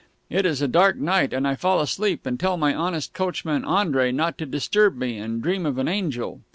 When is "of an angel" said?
5.63-6.41